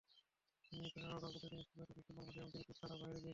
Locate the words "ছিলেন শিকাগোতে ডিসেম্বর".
1.43-2.23